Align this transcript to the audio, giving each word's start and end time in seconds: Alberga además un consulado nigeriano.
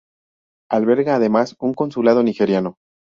Alberga 0.71 1.13
además 1.17 1.55
un 1.59 1.75
consulado 1.75 2.23
nigeriano. 2.23 2.77